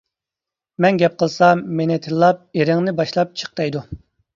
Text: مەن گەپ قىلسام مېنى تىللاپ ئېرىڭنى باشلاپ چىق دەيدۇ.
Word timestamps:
مەن 0.85 0.97
گەپ 1.01 1.19
قىلسام 1.21 1.63
مېنى 1.83 2.01
تىللاپ 2.09 2.43
ئېرىڭنى 2.59 2.99
باشلاپ 3.03 3.41
چىق 3.41 3.59
دەيدۇ. 3.63 3.89